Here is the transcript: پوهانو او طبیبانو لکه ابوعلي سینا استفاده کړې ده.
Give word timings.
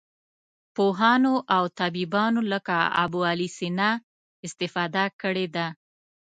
پوهانو 0.75 1.33
او 1.55 1.63
طبیبانو 1.79 2.41
لکه 2.51 2.77
ابوعلي 3.03 3.49
سینا 3.57 3.89
استفاده 4.45 5.03
کړې 5.21 5.47
ده. 5.55 5.67